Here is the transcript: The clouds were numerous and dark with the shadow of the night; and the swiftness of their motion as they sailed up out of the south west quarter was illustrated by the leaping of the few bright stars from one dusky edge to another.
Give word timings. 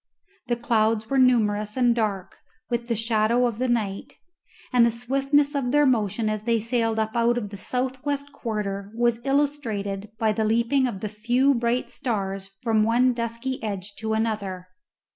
The 0.47 0.55
clouds 0.55 1.11
were 1.11 1.19
numerous 1.19 1.77
and 1.77 1.93
dark 1.93 2.37
with 2.71 2.87
the 2.87 2.95
shadow 2.95 3.45
of 3.45 3.59
the 3.59 3.67
night; 3.67 4.13
and 4.73 4.83
the 4.83 4.89
swiftness 4.89 5.53
of 5.53 5.69
their 5.69 5.85
motion 5.85 6.27
as 6.27 6.45
they 6.45 6.59
sailed 6.59 6.97
up 6.97 7.15
out 7.15 7.37
of 7.37 7.49
the 7.49 7.57
south 7.57 8.03
west 8.03 8.31
quarter 8.31 8.91
was 8.95 9.21
illustrated 9.23 10.09
by 10.17 10.31
the 10.31 10.43
leaping 10.43 10.87
of 10.87 11.01
the 11.01 11.07
few 11.07 11.53
bright 11.53 11.91
stars 11.91 12.49
from 12.63 12.81
one 12.81 13.13
dusky 13.13 13.61
edge 13.61 13.93
to 13.99 14.13
another. 14.13 14.69